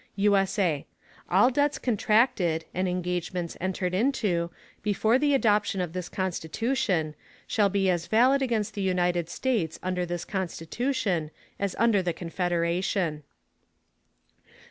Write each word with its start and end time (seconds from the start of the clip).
[USA] 0.15 0.87
All 1.29 1.51
Debts 1.51 1.77
contracted 1.77 2.65
and 2.73 2.87
Engagements 2.89 3.55
entered 3.61 3.93
into, 3.93 4.49
before 4.81 5.19
the 5.19 5.35
Adoption 5.35 5.79
of 5.79 5.93
this 5.93 6.09
Constitution, 6.09 7.13
shall 7.45 7.69
be 7.69 7.87
as 7.87 8.07
valid 8.07 8.41
against 8.41 8.73
the 8.73 8.81
United 8.81 9.29
States 9.29 9.77
under 9.83 10.03
this 10.03 10.25
Constitution, 10.25 11.29
as 11.59 11.75
under 11.77 12.01
the 12.01 12.13
Confederation. 12.13 13.21